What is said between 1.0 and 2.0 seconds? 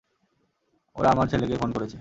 আমার ছেলেকে খুন করেছে!